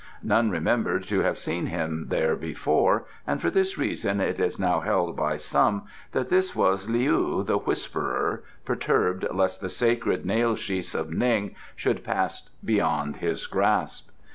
[0.23, 4.79] None remembered to have seen him there before, and for this reason it is now
[4.79, 10.95] held by some that this was Leou, the Whisperer, perturbed lest the sacred nail sheaths
[10.95, 14.09] of Ning should pass beyond his grasp.